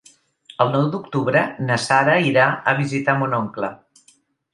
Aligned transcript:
El 0.63 0.69
nou 0.75 0.85
d'octubre 0.95 1.43
na 1.67 1.77
Sara 1.83 2.15
irà 2.29 2.47
a 2.71 2.73
visitar 2.81 3.15
mon 3.21 3.37
oncle. 3.41 3.71